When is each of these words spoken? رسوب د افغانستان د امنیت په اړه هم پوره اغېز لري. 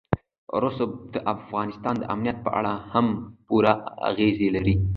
رسوب 0.63 0.91
د 1.13 1.15
افغانستان 1.35 1.95
د 1.99 2.03
امنیت 2.13 2.37
په 2.45 2.49
اړه 2.59 2.73
هم 2.93 3.07
پوره 3.47 3.73
اغېز 4.09 4.37
لري. 4.55 4.75